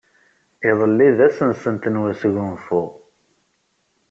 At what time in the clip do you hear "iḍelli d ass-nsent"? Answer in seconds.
0.69-1.83